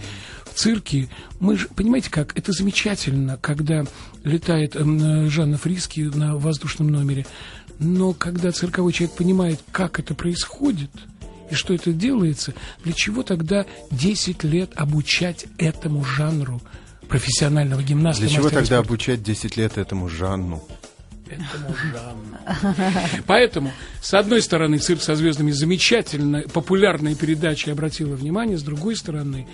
в 0.51 0.57
цирке. 0.57 1.07
Мы 1.39 1.57
же, 1.57 1.67
понимаете 1.75 2.09
как, 2.09 2.37
это 2.37 2.51
замечательно, 2.51 3.10
когда 3.41 3.85
летает 4.23 4.75
э, 4.75 5.29
Жанна 5.29 5.57
Фриски 5.57 6.01
на 6.01 6.35
воздушном 6.37 6.89
номере. 6.89 7.25
Но 7.79 8.13
когда 8.13 8.51
цирковой 8.51 8.93
человек 8.93 9.15
понимает, 9.15 9.59
как 9.71 9.99
это 9.99 10.13
происходит, 10.13 10.91
и 11.49 11.55
что 11.55 11.73
это 11.73 11.91
делается, 11.91 12.53
для 12.83 12.93
чего 12.93 13.23
тогда 13.23 13.65
10 13.91 14.43
лет 14.43 14.71
обучать 14.75 15.45
этому 15.57 16.03
жанру 16.03 16.61
профессионального 17.07 17.83
гимнаста? 17.83 18.21
Для 18.21 18.29
чего 18.29 18.49
тогда 18.49 18.65
спорта? 18.65 18.87
обучать 18.87 19.23
10 19.23 19.57
лет 19.57 19.77
этому 19.77 20.07
жанру? 20.07 20.63
этому 21.31 21.75
жанру. 21.75 22.75
Поэтому, 23.25 23.71
с 24.01 24.13
одной 24.13 24.41
стороны, 24.41 24.77
«Цирк 24.77 25.01
со 25.01 25.15
звездами» 25.15 25.51
замечательно 25.51 26.43
популярная 26.53 27.15
передача 27.15 27.71
обратила 27.71 28.15
внимание, 28.15 28.57
с 28.57 28.63
другой 28.63 28.95
стороны, 28.95 29.47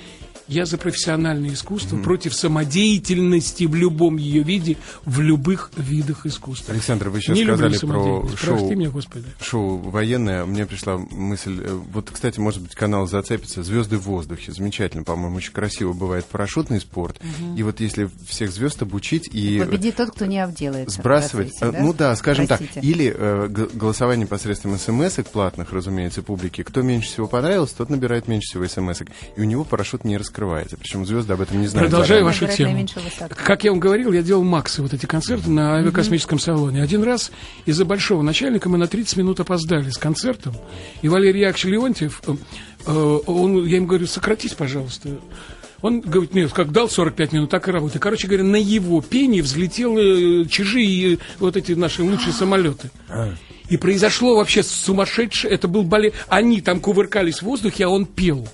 я 0.47 0.65
за 0.65 0.77
профессиональное 0.77 1.53
искусство 1.53 1.97
mm-hmm. 1.97 2.03
против 2.03 2.33
самодеятельности 2.33 3.65
в 3.65 3.75
любом 3.75 4.17
ее 4.17 4.43
виде, 4.43 4.77
в 5.05 5.19
любых 5.19 5.71
видах 5.75 6.25
искусства. 6.25 6.73
Александр, 6.73 7.09
вы 7.09 7.21
сейчас 7.21 7.37
Не 7.37 7.43
сказали 7.43 7.77
про 7.77 8.27
шоу, 8.37 8.71
меня, 8.71 8.89
Господи. 8.89 9.25
шоу 9.41 9.77
военное. 9.77 10.45
Мне 10.45 10.65
пришла 10.65 10.97
мысль, 10.97 11.59
э, 11.61 11.79
вот, 11.91 12.09
кстати, 12.11 12.39
может 12.39 12.61
быть, 12.61 12.75
канал 12.75 13.07
зацепится, 13.07 13.63
«Звезды 13.63 13.97
в 13.97 14.03
воздухе». 14.03 14.51
Замечательно, 14.51 15.03
по-моему, 15.03 15.37
очень 15.37 15.51
красиво 15.51 15.93
бывает 15.93 16.25
парашютный 16.25 16.79
спорт. 16.79 17.19
Mm-hmm. 17.19 17.57
И 17.57 17.63
вот 17.63 17.79
если 17.81 18.09
всех 18.25 18.51
звезд 18.51 18.81
обучить 18.81 19.29
и... 19.33 19.59
Победит 19.59 19.97
тот, 19.97 20.11
кто 20.11 20.25
не 20.25 20.39
обделается. 20.39 21.01
Сбрасывать. 21.01 21.51
Процессе, 21.59 21.71
да? 21.71 21.83
Ну 21.83 21.93
да, 21.93 22.15
скажем 22.15 22.47
Простите. 22.47 22.71
так. 22.75 22.83
Или 22.83 23.13
э, 23.15 23.47
голосование 23.47 24.27
посредством 24.27 24.77
смс 24.77 25.17
платных, 25.31 25.73
разумеется, 25.73 26.21
публики. 26.21 26.63
Кто 26.63 26.81
меньше 26.81 27.09
всего 27.09 27.27
понравился, 27.27 27.75
тот 27.77 27.89
набирает 27.89 28.27
меньше 28.27 28.47
всего 28.47 28.67
смс. 28.67 29.01
И 29.35 29.41
у 29.41 29.43
него 29.43 29.65
парашют 29.65 30.05
не 30.05 30.15
раскрывается 30.15 30.36
раскрывается. 30.37 30.77
Причем 30.77 31.05
звезды 31.05 31.33
об 31.33 31.41
этом 31.41 31.59
не 31.59 31.67
знают. 31.67 31.89
Продолжаю 31.89 32.23
вашу 32.23 32.47
тему. 32.47 32.85
Как 33.29 33.63
я 33.63 33.71
вам 33.71 33.79
говорил, 33.79 34.13
я 34.13 34.21
делал 34.21 34.43
Максы, 34.43 34.81
вот 34.81 34.93
эти 34.93 35.05
концерты 35.05 35.49
на 35.49 35.77
авиакосмическом 35.77 36.39
салоне. 36.39 36.83
Один 36.83 37.03
раз 37.03 37.31
из-за 37.65 37.85
большого 37.85 38.21
начальника 38.21 38.69
мы 38.69 38.77
на 38.77 38.87
30 38.87 39.17
минут 39.17 39.39
опоздали 39.39 39.89
с 39.89 39.97
концертом. 39.97 40.55
И 41.01 41.09
Валерий 41.09 41.41
Яковлевич 41.41 41.65
Леонтьев, 41.65 42.21
э, 42.27 42.35
э, 42.85 43.19
он, 43.25 43.65
я 43.65 43.77
ему 43.77 43.87
говорю, 43.87 44.07
сократись, 44.07 44.53
пожалуйста. 44.53 45.09
Он 45.81 46.01
говорит, 46.01 46.33
нет, 46.33 46.51
как 46.53 46.71
дал 46.71 46.89
45 46.89 47.33
минут, 47.33 47.49
так 47.49 47.67
и 47.67 47.71
работает. 47.71 48.01
Короче 48.01 48.27
говоря, 48.27 48.43
на 48.43 48.55
его 48.55 49.01
пении 49.01 49.41
взлетели 49.41 50.45
чужие 50.45 51.19
вот 51.39 51.55
эти 51.55 51.73
наши 51.73 52.03
лучшие 52.03 52.33
самолеты. 52.33 52.89
А. 53.09 53.33
И 53.69 53.77
произошло 53.77 54.37
вообще 54.37 54.63
сумасшедшее, 54.63 55.53
это 55.53 55.67
был 55.67 55.83
балет. 55.83 56.13
Они 56.29 56.61
там 56.61 56.79
кувыркались 56.79 57.39
в 57.39 57.43
воздухе, 57.43 57.85
а 57.85 57.89
он 57.89 58.05
пел. 58.05 58.47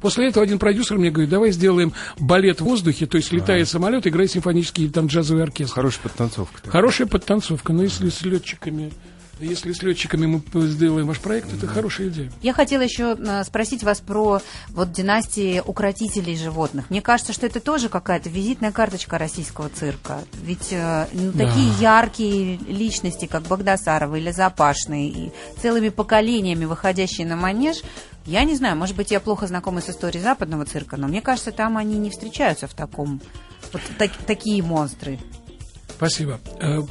После 0.00 0.28
этого 0.28 0.44
один 0.44 0.58
продюсер 0.58 0.98
мне 0.98 1.10
говорит, 1.10 1.30
давай 1.30 1.50
сделаем 1.50 1.92
балет 2.18 2.60
в 2.60 2.64
воздухе, 2.64 3.06
то 3.06 3.16
есть 3.16 3.32
летает 3.32 3.66
а. 3.66 3.70
самолет, 3.70 4.06
играет 4.06 4.30
симфонический 4.30 4.88
там 4.88 5.06
джазовый 5.06 5.42
оркестр. 5.42 5.74
Хорошая 5.74 6.02
подтанцовка. 6.02 6.70
Хорошая 6.70 7.06
подтанцовка, 7.06 7.72
но 7.72 7.82
если 7.82 8.08
с 8.08 8.22
летчиками... 8.22 8.92
Если 9.38 9.72
с 9.72 9.82
летчиками 9.82 10.24
мы 10.26 10.66
сделаем 10.66 11.06
ваш 11.06 11.20
проект, 11.20 11.52
это 11.52 11.66
хорошая 11.66 12.08
идея. 12.08 12.32
Я 12.40 12.54
хотела 12.54 12.80
еще 12.80 13.14
э, 13.18 13.44
спросить 13.44 13.84
вас 13.84 14.00
про 14.00 14.40
вот 14.68 14.92
династии 14.92 15.62
укротителей 15.62 16.38
животных. 16.38 16.88
Мне 16.88 17.02
кажется, 17.02 17.34
что 17.34 17.44
это 17.44 17.60
тоже 17.60 17.90
какая-то 17.90 18.30
визитная 18.30 18.72
карточка 18.72 19.18
российского 19.18 19.68
цирка. 19.68 20.20
Ведь 20.42 20.68
э, 20.70 21.06
ну, 21.12 21.32
да. 21.32 21.48
такие 21.48 21.70
яркие 21.78 22.56
личности, 22.66 23.26
как 23.26 23.42
Богдасарова 23.42 24.16
или 24.16 24.30
Запашный, 24.30 25.08
и 25.08 25.32
целыми 25.60 25.90
поколениями 25.90 26.64
выходящие 26.64 27.26
на 27.26 27.36
манеж, 27.36 27.82
я 28.26 28.44
не 28.44 28.54
знаю, 28.56 28.76
может 28.76 28.96
быть, 28.96 29.10
я 29.10 29.20
плохо 29.20 29.46
знакома 29.46 29.80
с 29.80 29.88
историей 29.88 30.22
западного 30.22 30.64
цирка, 30.66 30.96
но 30.96 31.06
мне 31.06 31.22
кажется, 31.22 31.52
там 31.52 31.76
они 31.76 31.96
не 31.96 32.10
встречаются 32.10 32.66
в 32.66 32.74
таком... 32.74 33.20
Вот 33.72 33.82
так, 33.98 34.10
такие 34.26 34.62
монстры. 34.62 35.18
Спасибо. 35.88 36.40
Э, 36.60 36.82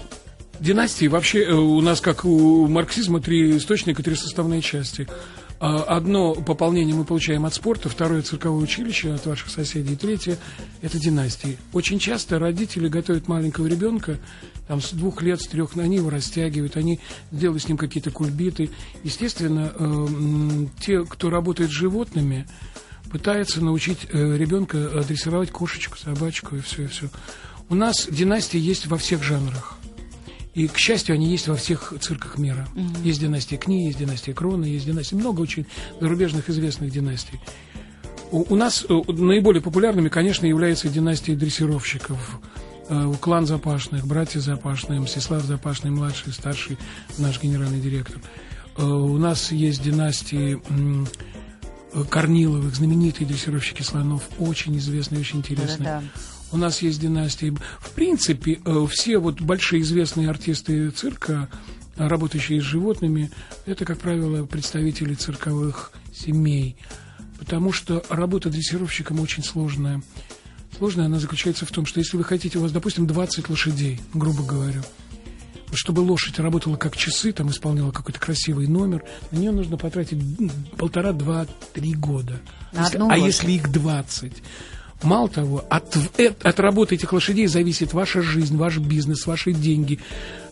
династии 0.60 1.08
вообще 1.08 1.44
э, 1.44 1.54
у 1.54 1.82
нас, 1.82 2.02
как 2.02 2.26
у 2.26 2.68
марксизма, 2.68 3.22
три 3.22 3.58
источника, 3.58 4.02
три 4.02 4.16
составные 4.16 4.62
части. 4.62 5.08
А, 5.60 5.84
одно 5.84 6.34
пополнение 6.36 6.96
мы 6.96 7.06
получаем 7.06 7.46
от 7.46 7.54
спорта, 7.54 7.88
второе 7.90 8.22
цирковое 8.22 8.62
училище 8.62 9.14
от 9.14 9.26
ваших 9.26 9.50
соседей, 9.50 9.96
третье 9.96 10.38
это 10.82 11.00
династии. 11.00 11.58
Очень 11.72 12.00
часто 12.00 12.40
родители 12.40 12.88
готовят 12.88 13.28
маленького 13.28 13.68
ребенка 13.68 14.18
там 14.68 14.82
с 14.82 14.92
двух 14.92 15.22
лет, 15.22 15.42
с 15.42 15.48
трех, 15.48 15.78
они 15.78 15.98
его 15.98 16.10
растягивают, 16.10 16.76
они 16.76 17.00
делают 17.32 17.64
с 17.64 17.68
ним 17.68 17.78
какие-то 17.78 18.12
кульбиты. 18.12 18.70
Естественно, 19.04 19.72
э, 19.74 20.08
те, 20.80 21.06
кто 21.06 21.30
работает 21.30 21.70
с 21.70 21.74
животными, 21.74 22.48
пытаются 23.12 23.64
научить 23.64 24.08
э, 24.12 24.38
ребенка 24.38 25.04
дрессировать 25.08 25.52
кошечку, 25.52 25.98
собачку 25.98 26.56
и 26.56 26.62
все, 26.62 26.84
и 26.84 26.88
все. 26.88 27.10
У 27.70 27.76
нас 27.76 28.08
династии 28.10 28.60
есть 28.60 28.88
во 28.88 28.98
всех 28.98 29.24
жанрах. 29.24 29.75
И, 30.56 30.68
к 30.68 30.78
счастью, 30.78 31.14
они 31.14 31.30
есть 31.30 31.48
во 31.48 31.56
всех 31.56 31.94
цирках 32.02 32.38
мира. 32.38 32.68
Mm-hmm. 32.74 33.04
Есть 33.04 33.20
династия 33.20 33.58
Кни, 33.58 33.86
есть 33.86 34.00
династия 34.00 34.34
Крона, 34.34 34.66
есть 34.66 34.86
династия... 34.86 35.16
Много 35.16 35.42
очень 35.42 35.68
зарубежных 36.02 36.50
известных 36.50 36.92
династий. 36.92 37.40
У, 38.32 38.54
у 38.54 38.56
нас 38.56 38.84
у, 38.86 39.04
э, 39.04 39.14
наиболее 39.14 39.62
популярными, 39.62 40.10
конечно, 40.10 40.46
являются 40.48 40.90
династии 40.90 41.34
дрессировщиков 41.34 42.40
Э, 42.88 43.12
клан 43.20 43.48
Запашных, 43.48 44.06
братья 44.06 44.40
Запашные, 44.40 45.00
Мстислав 45.00 45.44
Запашный, 45.44 45.90
младший, 45.90 46.34
старший, 46.34 46.78
наш 47.18 47.42
генеральный 47.42 47.80
директор. 47.80 48.22
Э, 48.78 48.84
у 48.84 49.18
нас 49.18 49.52
есть 49.52 49.82
династии 49.82 50.62
Корниловых, 52.10 52.76
знаменитые 52.76 53.26
дрессировщики 53.26 53.82
слонов, 53.82 54.24
очень 54.38 54.78
известные, 54.78 55.22
очень 55.22 55.40
интересные. 55.40 55.78
Да, 55.80 56.02
да. 56.02 56.08
У 56.52 56.58
нас 56.58 56.82
есть 56.82 57.00
династии. 57.00 57.56
В 57.80 57.92
принципе, 57.92 58.60
э, 58.64 58.88
все 58.90 59.18
вот 59.18 59.42
большие 59.42 59.82
известные 59.82 60.30
артисты 60.30 60.90
цирка, 60.92 61.50
работающие 61.96 62.62
с 62.62 62.64
животными, 62.64 63.32
это, 63.66 63.86
как 63.86 64.00
правило, 64.00 64.46
представители 64.46 65.14
цирковых 65.14 65.92
семей. 66.14 66.78
Потому 67.40 67.72
что 67.72 68.04
работа 68.10 68.50
дрессировщиком 68.50 69.20
очень 69.20 69.44
сложная. 69.44 70.02
Сложная 70.78 71.06
она 71.06 71.20
заключается 71.20 71.66
в 71.66 71.72
том, 71.72 71.86
что 71.86 72.00
если 72.00 72.18
вы 72.18 72.24
хотите, 72.24 72.58
у 72.58 72.62
вас, 72.62 72.72
допустим, 72.72 73.08
20 73.08 73.50
лошадей, 73.50 74.00
грубо 74.14 74.44
говоря, 74.44 74.82
чтобы 75.74 76.02
лошадь 76.02 76.40
работала 76.40 76.76
как 76.78 76.96
часы, 76.96 77.32
там 77.32 77.50
исполняла 77.50 77.92
какой-то 77.92 78.20
красивый 78.20 78.68
номер, 78.68 79.04
на 79.32 79.38
нее 79.38 79.52
нужно 79.52 79.78
потратить 79.78 80.20
полтора, 80.78 81.12
два, 81.12 81.46
три 81.74 81.94
года. 81.94 82.40
Если, 82.74 83.00
а 83.10 83.18
если 83.18 83.52
их 83.54 83.72
20? 83.72 84.34
Мало 85.06 85.30
того, 85.30 85.64
от, 85.70 85.96
от 86.44 86.60
работы 86.60 86.96
этих 86.96 87.14
лошадей 87.14 87.46
зависит 87.46 87.94
ваша 87.94 88.24
жизнь, 88.24 88.58
ваш 88.58 88.80
бизнес, 88.80 89.28
ваши 89.28 89.54
деньги, 89.54 90.00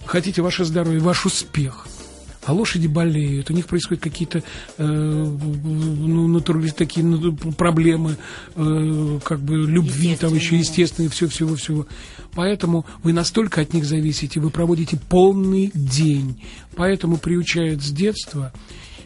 хотите 0.05 0.43
ваше 0.43 0.63
здоровье, 0.63 0.99
ваш 0.99 1.25
успех. 1.25 1.87
а 2.45 2.53
лошади 2.53 2.85
болеют, 2.85 3.49
у 3.49 3.53
них 3.53 3.65
происходят 3.65 4.03
какие-то 4.03 4.43
э, 4.77 4.83
ну, 4.83 6.27
натурали, 6.27 6.69
такие 6.69 7.03
ну, 7.03 7.35
проблемы, 7.35 8.17
э, 8.55 9.19
как 9.23 9.39
бы 9.39 9.55
любви, 9.55 10.15
там 10.17 10.35
еще 10.35 10.57
естественные, 10.57 11.09
все, 11.09 11.27
всего, 11.27 11.55
всего. 11.55 11.87
Поэтому 12.35 12.85
вы 13.01 13.11
настолько 13.11 13.61
от 13.61 13.73
них 13.73 13.85
зависите, 13.85 14.39
вы 14.39 14.51
проводите 14.51 14.99
полный 15.09 15.71
день. 15.73 16.43
Поэтому 16.75 17.17
приучают 17.17 17.81
с 17.81 17.89
детства. 17.89 18.53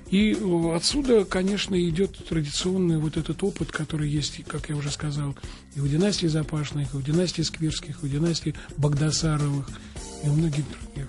И 0.09 0.37
отсюда, 0.73 1.25
конечно, 1.25 1.75
идет 1.89 2.17
традиционный 2.29 2.97
вот 2.97 3.17
этот 3.17 3.43
опыт, 3.43 3.71
который 3.71 4.09
есть, 4.09 4.43
как 4.45 4.69
я 4.69 4.75
уже 4.75 4.89
сказал, 4.89 5.35
и 5.75 5.81
у 5.81 5.87
династии 5.87 6.27
Запашных, 6.27 6.93
и 6.93 6.97
у 6.97 7.01
династии 7.01 7.41
Скверских, 7.41 7.99
и 8.01 8.05
у 8.05 8.09
династии 8.09 8.55
Багдасаровых, 8.77 9.67
и 10.23 10.29
у 10.29 10.33
многих 10.33 10.63
других. 10.69 11.07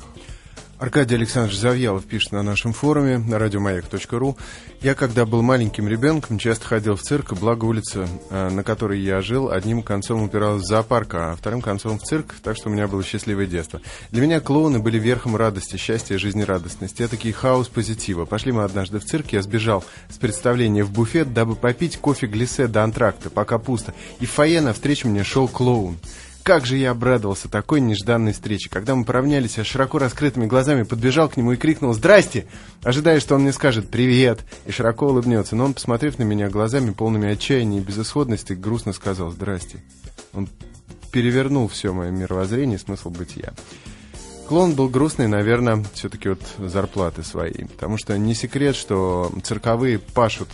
Аркадий 0.78 1.16
Александрович 1.16 1.58
Завьялов 1.58 2.04
пишет 2.04 2.30
на 2.30 2.44
нашем 2.44 2.72
форуме 2.72 3.18
на 3.18 3.40
радиомаяк.ру. 3.40 4.36
Я, 4.80 4.94
когда 4.94 5.26
был 5.26 5.42
маленьким 5.42 5.88
ребенком, 5.88 6.38
часто 6.38 6.66
ходил 6.66 6.94
в 6.94 7.02
цирк, 7.02 7.32
благо 7.32 7.64
улица, 7.64 8.06
э, 8.30 8.48
на 8.48 8.62
которой 8.62 9.00
я 9.00 9.20
жил, 9.20 9.50
одним 9.50 9.82
концом 9.82 10.22
упиралась 10.22 10.62
в 10.62 10.66
зоопарк, 10.66 11.14
а 11.14 11.34
вторым 11.34 11.62
концом 11.62 11.98
в 11.98 12.02
цирк, 12.04 12.36
так 12.44 12.56
что 12.56 12.68
у 12.68 12.72
меня 12.72 12.86
было 12.86 13.02
счастливое 13.02 13.46
детство. 13.46 13.80
Для 14.12 14.22
меня 14.22 14.38
клоуны 14.40 14.78
были 14.78 15.00
верхом 15.00 15.34
радости, 15.34 15.76
счастья 15.76 16.14
и 16.14 16.18
жизнерадостности. 16.18 17.02
Это 17.02 17.16
такие 17.16 17.34
хаос 17.34 17.66
позитива. 17.66 18.24
Пошли 18.24 18.52
мы 18.52 18.62
однажды 18.62 19.00
в 19.00 19.04
цирк, 19.04 19.32
я 19.32 19.42
сбежал 19.42 19.84
с 20.08 20.16
представления 20.16 20.84
в 20.84 20.92
буфет, 20.92 21.34
дабы 21.34 21.56
попить 21.56 21.96
кофе 21.96 22.28
глиссе 22.28 22.68
до 22.68 22.84
антракта, 22.84 23.30
пока 23.30 23.58
пусто. 23.58 23.94
И 24.20 24.26
в 24.26 24.30
фойе 24.30 24.60
навстречу 24.60 25.08
мне 25.08 25.24
шел 25.24 25.48
клоун. 25.48 25.98
Как 26.48 26.64
же 26.64 26.78
я 26.78 26.92
обрадовался 26.92 27.50
такой 27.50 27.82
нежданной 27.82 28.32
встрече. 28.32 28.70
Когда 28.70 28.94
мы 28.94 29.04
поравнялись, 29.04 29.58
я 29.58 29.64
широко 29.64 29.98
раскрытыми 29.98 30.46
глазами 30.46 30.82
подбежал 30.82 31.28
к 31.28 31.36
нему 31.36 31.52
и 31.52 31.56
крикнул 31.56 31.92
«Здрасте!», 31.92 32.46
ожидая, 32.82 33.20
что 33.20 33.34
он 33.34 33.42
мне 33.42 33.52
скажет 33.52 33.90
«Привет!» 33.90 34.40
и 34.64 34.72
широко 34.72 35.08
улыбнется. 35.08 35.56
Но 35.56 35.66
он, 35.66 35.74
посмотрев 35.74 36.18
на 36.18 36.22
меня 36.22 36.48
глазами, 36.48 36.92
полными 36.92 37.28
отчаяния 37.28 37.80
и 37.80 37.84
безысходности, 37.84 38.54
грустно 38.54 38.94
сказал 38.94 39.30
«Здрасте!». 39.30 39.84
Он 40.32 40.48
перевернул 41.12 41.68
все 41.68 41.92
мое 41.92 42.10
мировоззрение 42.10 42.78
и 42.78 42.80
смысл 42.80 43.10
бытия. 43.10 43.52
Клон 44.48 44.72
был 44.72 44.88
грустный, 44.88 45.28
наверное, 45.28 45.84
все-таки 45.92 46.30
от 46.30 46.40
зарплаты 46.56 47.24
своей. 47.24 47.66
Потому 47.66 47.98
что 47.98 48.16
не 48.16 48.32
секрет, 48.32 48.74
что 48.74 49.30
цирковые 49.44 49.98
пашут 49.98 50.48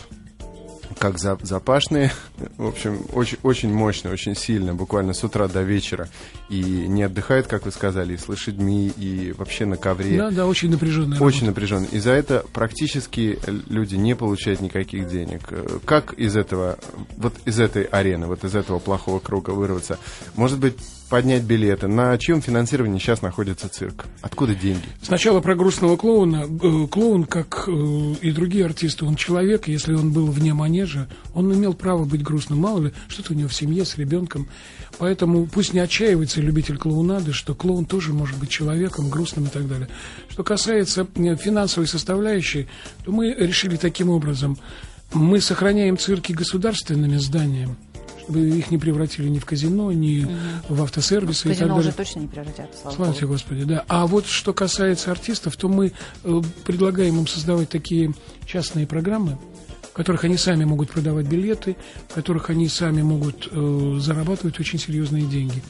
как 0.97 1.19
за, 1.19 1.37
запашные. 1.41 2.11
В 2.57 2.67
общем, 2.67 3.05
очень, 3.13 3.37
очень 3.43 3.73
мощно, 3.73 4.11
очень 4.11 4.35
сильно, 4.35 4.73
буквально 4.73 5.13
с 5.13 5.23
утра 5.23 5.47
до 5.47 5.61
вечера. 5.61 6.07
И 6.49 6.61
не 6.61 7.03
отдыхает, 7.03 7.47
как 7.47 7.65
вы 7.65 7.71
сказали, 7.71 8.13
и 8.13 8.17
с 8.17 8.27
лошадьми, 8.27 8.87
и 8.87 9.33
вообще 9.37 9.65
на 9.65 9.77
ковре. 9.77 10.17
Да, 10.17 10.31
да, 10.31 10.47
очень 10.47 10.69
напряженная 10.69 11.19
Очень 11.19 11.47
напряженно. 11.47 11.87
И 11.91 11.99
за 11.99 12.11
это 12.11 12.45
практически 12.53 13.39
люди 13.69 13.95
не 13.95 14.15
получают 14.15 14.61
никаких 14.61 15.07
денег. 15.07 15.41
Как 15.85 16.13
из 16.13 16.35
этого, 16.35 16.77
вот 17.17 17.33
из 17.45 17.59
этой 17.59 17.83
арены, 17.83 18.27
вот 18.27 18.43
из 18.43 18.55
этого 18.55 18.79
плохого 18.79 19.19
круга 19.19 19.51
вырваться? 19.51 19.97
Может 20.35 20.59
быть, 20.59 20.75
поднять 21.09 21.43
билеты. 21.43 21.87
На 21.87 22.17
чьем 22.17 22.41
финансировании 22.41 22.99
сейчас 22.99 23.21
находится 23.21 23.69
цирк? 23.69 24.05
Откуда 24.21 24.55
деньги? 24.55 24.85
Сначала 25.01 25.39
про 25.39 25.55
грустного 25.55 25.97
клоуна. 25.97 26.45
Э, 26.45 26.87
клоун, 26.87 27.25
как 27.25 27.65
э, 27.67 27.71
и 28.21 28.31
другие 28.31 28.65
артисты, 28.65 29.05
он 29.05 29.15
человек. 29.15 29.67
Если 29.67 29.93
он 29.93 30.11
был 30.11 30.27
вне 30.27 30.53
манежа, 30.53 31.07
он 31.33 31.53
имел 31.53 31.73
право 31.73 32.05
быть 32.05 32.23
грустным. 32.23 32.59
Мало 32.59 32.85
ли, 32.85 32.93
что-то 33.07 33.33
у 33.33 33.35
него 33.35 33.49
в 33.49 33.53
семье 33.53 33.85
с 33.85 33.97
ребенком. 33.97 34.47
Поэтому 34.97 35.45
пусть 35.45 35.73
не 35.73 35.79
отчаивается 35.79 36.41
любитель 36.41 36.77
клоунады, 36.77 37.33
что 37.33 37.53
клоун 37.53 37.85
тоже 37.85 38.13
может 38.13 38.37
быть 38.37 38.49
человеком, 38.49 39.09
грустным 39.09 39.45
и 39.45 39.49
так 39.49 39.67
далее. 39.67 39.87
Что 40.29 40.43
касается 40.43 41.07
э, 41.15 41.35
финансовой 41.35 41.87
составляющей, 41.87 42.67
то 43.03 43.11
мы 43.11 43.33
решили 43.33 43.77
таким 43.77 44.09
образом. 44.09 44.57
Мы 45.13 45.39
сохраняем 45.39 45.97
цирки 45.97 46.33
государственными 46.33 47.17
зданиями 47.17 47.75
чтобы 48.25 48.49
их 48.49 48.71
не 48.71 48.77
превратили 48.77 49.27
ни 49.29 49.39
в 49.39 49.45
казино, 49.45 49.91
ни 49.91 50.25
угу. 50.25 50.33
в 50.69 50.83
автосервисы. 50.83 51.47
В 51.47 51.51
казино 51.51 51.67
и 51.67 51.69
так 51.69 51.77
уже 51.77 51.91
точно 51.91 52.19
не 52.21 52.27
превратят, 52.27 52.69
слава, 52.81 52.95
слава 52.95 53.13
тебе, 53.13 53.27
Господи, 53.27 53.63
да. 53.63 53.85
А 53.87 54.07
вот 54.07 54.25
что 54.25 54.53
касается 54.53 55.11
артистов, 55.11 55.55
то 55.57 55.67
мы 55.67 55.91
э, 56.23 56.41
предлагаем 56.65 57.19
им 57.19 57.27
создавать 57.27 57.69
такие 57.69 58.13
частные 58.45 58.87
программы, 58.87 59.37
в 59.91 59.93
которых 59.93 60.23
они 60.23 60.37
сами 60.37 60.65
могут 60.65 60.89
продавать 60.89 61.27
билеты, 61.27 61.75
в 62.09 62.13
которых 62.15 62.49
они 62.49 62.67
сами 62.67 63.01
могут 63.01 63.47
э, 63.51 63.97
зарабатывать 63.99 64.59
очень 64.59 64.79
серьезные 64.79 65.23
деньги. 65.23 65.61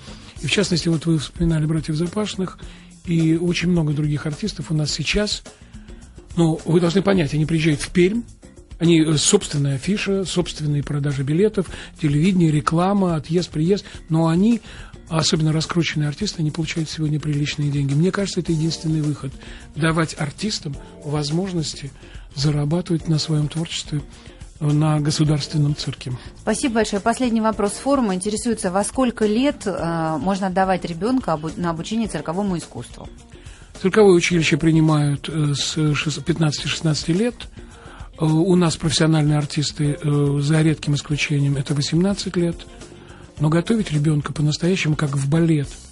И 0.42 0.48
в 0.48 0.52
частности, 0.52 0.88
вот 0.88 1.06
вы 1.06 1.18
вспоминали 1.18 1.66
братьев 1.66 1.96
Запашных 1.96 2.58
и 3.06 3.36
очень 3.36 3.70
много 3.70 3.94
других 3.94 4.26
артистов 4.26 4.72
у 4.72 4.74
нас 4.74 4.92
сейчас. 4.92 5.44
Но 6.38 6.60
вы 6.66 6.82
должны 6.82 7.02
понять, 7.02 7.34
они 7.34 7.46
приезжают 7.46 7.82
в 7.82 7.90
Пермь, 7.92 8.24
они 8.80 9.02
э, 9.02 9.18
собственная 9.18 9.76
афиша, 9.76 10.26
собственные 10.26 10.84
продажи 10.84 11.24
билетов, 11.24 11.68
телевидение, 12.00 12.52
реклама, 12.52 13.16
отъезд, 13.16 13.50
приезд. 13.50 13.86
Но 14.10 14.28
они, 14.28 14.62
особенно 15.10 15.54
раскрученные 15.54 16.10
артисты, 16.10 16.42
они 16.42 16.52
получают 16.52 16.90
сегодня 16.90 17.20
приличные 17.20 17.72
деньги. 17.72 17.94
Мне 17.94 18.12
кажется, 18.12 18.42
это 18.42 18.52
единственный 18.52 19.02
выход. 19.02 19.32
Давать 19.76 20.16
артистам 20.20 20.76
возможности 21.04 21.92
зарабатывать 22.36 23.08
на 23.08 23.18
своем 23.18 23.48
творчестве 23.48 24.02
э, 24.60 24.66
на 24.66 25.00
государственном 25.00 25.76
цирке. 25.76 26.12
Спасибо 26.42 26.76
большое. 26.76 27.02
Последний 27.02 27.42
вопрос 27.42 27.74
форума. 27.74 28.14
Интересуется, 28.14 28.72
во 28.72 28.84
сколько 28.84 29.26
лет 29.26 29.66
э, 29.66 30.18
можно 30.20 30.48
отдавать 30.48 30.84
ребенка 30.86 31.40
на 31.56 31.70
обучение 31.70 32.10
цирковому 32.10 32.58
искусству? 32.58 33.08
Цирковое 33.82 34.16
училище 34.16 34.58
принимают 34.58 35.30
э, 35.30 35.54
с 35.54 35.78
15-16 35.78 37.14
лет– 37.14 37.36
у 38.24 38.56
нас 38.56 38.78
профессиональные 38.78 39.38
артисты, 39.38 39.98
э, 40.02 40.40
за 40.42 40.62
редким 40.62 40.96
исключением, 40.96 41.58
это 41.58 41.74
18 41.74 42.36
лет. 42.38 42.66
Но 43.40 43.50
готовить 43.50 43.92
ребенка 43.92 44.32
по-настоящему, 44.32 44.96
как 44.96 45.12
в 45.12 45.30
балет– 45.30 45.68
Э, 45.78 45.85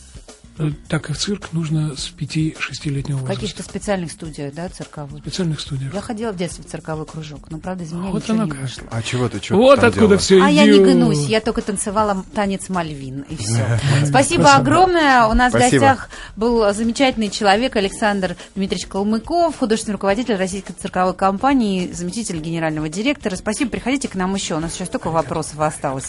так 0.88 1.10
и 1.10 1.14
в 1.14 1.18
цирк 1.18 1.52
нужно 1.54 1.96
с 1.96 2.12
5-6-летнего 2.18 3.18
возраста. 3.18 3.34
В 3.34 3.36
каких-то 3.36 3.64
специальных 3.64 4.12
студиях, 4.12 4.54
да, 4.54 4.70
цирковых? 4.70 5.22
Специальных 5.22 5.60
студиях. 5.60 5.94
Я 5.94 6.02
ходила 6.02 6.32
в 6.32 6.36
детстве 6.38 6.64
в 6.64 6.68
цирковой 6.68 7.06
кружок, 7.06 7.50
но, 7.50 7.58
правда, 7.58 7.84
из 7.84 7.92
меня 7.92 8.10
вот 8.12 8.24
ничего 8.24 8.44
не 8.44 8.50
как. 8.52 8.60
вышло. 8.62 8.84
А 8.92 9.02
чего 9.02 9.30
ты, 9.30 9.42
что 9.42 9.56
Вот 9.56 9.80
откуда 9.80 10.00
делала? 10.00 10.18
все 10.18 10.36
идет. 10.38 10.48
А 10.48 10.50
я 10.52 10.66
не 10.66 10.80
гнусь, 10.80 11.26
я 11.28 11.42
только 11.42 11.62
танцевала 11.62 12.24
танец 12.34 12.70
Мальвин, 12.70 13.22
и 13.30 13.36
все. 13.36 13.80
Спасибо 14.06 14.54
огромное. 14.56 15.26
У 15.28 15.34
нас 15.34 15.54
в 15.54 15.58
гостях 15.58 16.10
был 16.36 16.74
замечательный 16.74 17.30
человек 17.30 17.76
Александр 17.76 18.36
Дмитриевич 18.56 18.88
Калмыков, 18.88 19.58
художественный 19.58 19.94
руководитель 19.94 20.36
российской 20.36 20.74
цирковой 20.74 21.14
компании, 21.14 21.92
заместитель 21.92 22.40
генерального 22.40 22.90
директора. 22.90 23.36
Спасибо, 23.36 23.72
приходите 23.72 24.08
к 24.08 24.16
нам 24.16 24.34
еще, 24.36 24.56
у 24.56 24.60
нас 24.60 24.74
сейчас 24.74 24.88
столько 24.90 25.10
вопросов 25.10 25.60
осталось. 25.60 26.06